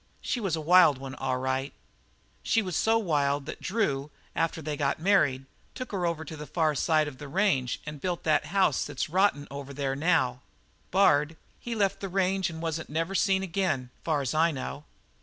She 0.19 0.39
was 0.39 0.55
a 0.55 0.61
wild 0.61 0.97
one, 0.97 1.13
all 1.13 1.37
right. 1.37 1.73
"She 2.41 2.63
was 2.63 2.75
so 2.75 2.97
wild 2.97 3.45
that 3.45 3.61
Drew, 3.61 4.09
after 4.35 4.59
they 4.59 4.75
got 4.75 4.97
married, 4.99 5.45
took 5.75 5.91
her 5.91 6.07
over 6.07 6.25
on 6.27 6.37
the 6.39 6.47
far 6.47 6.73
side 6.73 7.07
of 7.07 7.19
the 7.19 7.27
range 7.27 7.79
and 7.85 8.01
built 8.01 8.23
that 8.23 8.41
old 8.45 8.49
house 8.49 8.83
that's 8.83 9.11
rottin' 9.11 9.47
there 9.75 9.95
now. 9.95 10.41
Bard, 10.89 11.37
he 11.59 11.75
left 11.75 11.99
the 11.99 12.09
range 12.09 12.49
and 12.49 12.63
wasn't 12.63 12.89
never 12.89 13.13
seen 13.13 13.43
again, 13.43 13.91
far 14.03 14.21
as 14.21 14.33
I 14.33 14.49
know." 14.49 14.85